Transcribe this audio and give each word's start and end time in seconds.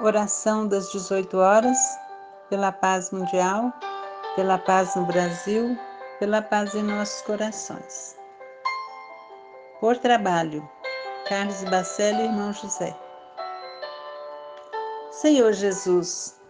Oração 0.00 0.66
das 0.66 0.90
18 0.90 1.36
horas, 1.36 1.78
pela 2.48 2.72
paz 2.72 3.10
mundial, 3.10 3.72
pela 4.34 4.58
paz 4.58 4.96
no 4.96 5.04
Brasil, 5.04 5.78
pela 6.18 6.40
paz 6.40 6.74
em 6.74 6.82
nossos 6.82 7.20
corações. 7.22 8.16
Por 9.80 9.98
trabalho, 9.98 10.68
Carlos 11.28 11.62
Bacelli 11.64 12.24
irmão 12.24 12.52
José. 12.52 12.96
Senhor 15.10 15.52
Jesus, 15.52 16.40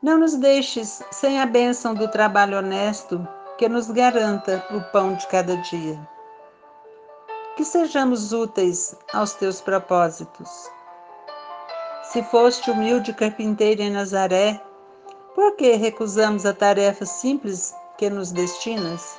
não 0.00 0.18
nos 0.18 0.36
deixes 0.36 1.02
sem 1.10 1.40
a 1.40 1.46
bênção 1.46 1.92
do 1.92 2.08
trabalho 2.08 2.58
honesto 2.58 3.26
que 3.58 3.68
nos 3.68 3.90
garanta 3.90 4.64
o 4.70 4.80
pão 4.92 5.14
de 5.14 5.26
cada 5.26 5.56
dia. 5.56 5.98
Que 7.56 7.64
sejamos 7.64 8.32
úteis 8.32 8.96
aos 9.12 9.34
teus 9.34 9.60
propósitos 9.60 10.72
se 12.14 12.22
foste 12.22 12.70
humilde 12.70 13.12
carpinteiro 13.12 13.82
em 13.82 13.90
Nazaré, 13.90 14.60
por 15.34 15.56
que 15.56 15.72
recusamos 15.72 16.46
a 16.46 16.54
tarefa 16.54 17.04
simples 17.04 17.74
que 17.98 18.08
nos 18.08 18.30
destinas? 18.30 19.18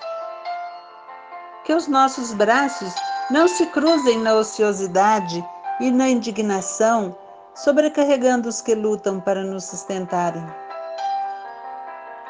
Que 1.66 1.74
os 1.74 1.90
nossos 1.90 2.34
braços 2.34 2.94
não 3.30 3.50
se 3.50 3.66
cruzem 3.66 4.20
na 4.20 4.36
ociosidade 4.36 5.46
e 5.82 5.92
na 5.92 6.08
indignação, 6.08 7.14
sobrecarregando 7.54 8.48
os 8.48 8.62
que 8.62 8.74
lutam 8.74 9.20
para 9.20 9.44
nos 9.44 9.66
sustentarem. 9.66 10.48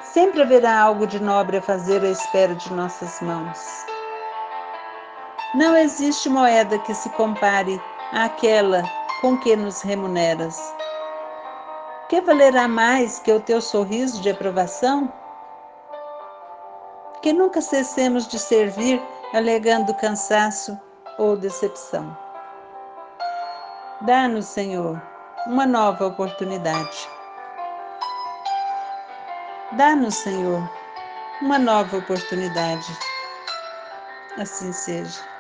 Sempre 0.01 0.41
haverá 0.41 0.79
algo 0.79 1.05
de 1.05 1.21
nobre 1.21 1.57
a 1.57 1.61
fazer 1.61 2.03
à 2.03 2.09
espera 2.09 2.55
de 2.55 2.73
nossas 2.73 3.21
mãos. 3.21 3.59
Não 5.53 5.77
existe 5.77 6.27
moeda 6.27 6.79
que 6.79 6.95
se 6.95 7.09
compare 7.11 7.79
àquela 8.11 8.81
com 9.25 9.35
que 9.39 9.55
nos 9.55 9.81
remuneras? 9.81 10.55
Que 12.09 12.21
valerá 12.21 12.67
mais 12.67 13.17
que 13.17 13.31
o 13.31 13.39
teu 13.39 13.59
sorriso 13.59 14.21
de 14.21 14.29
aprovação? 14.29 15.11
Que 17.23 17.33
nunca 17.33 17.59
cessemos 17.59 18.27
de 18.27 18.37
servir 18.37 19.01
alegando 19.33 19.95
cansaço 19.95 20.79
ou 21.17 21.35
decepção. 21.35 22.15
Dá-nos, 24.01 24.45
Senhor, 24.45 25.01
uma 25.47 25.65
nova 25.65 26.05
oportunidade. 26.05 27.09
Dá-nos, 29.71 30.13
Senhor, 30.13 30.61
uma 31.41 31.57
nova 31.57 31.97
oportunidade. 31.97 32.95
Assim 34.37 34.71
seja. 34.71 35.34